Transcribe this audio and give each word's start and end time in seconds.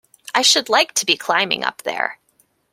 I 0.33 0.41
should 0.41 0.67
like 0.67 0.93
to 0.95 1.05
be 1.05 1.15
climbing 1.15 1.63
up 1.63 1.83
there! 1.83 2.17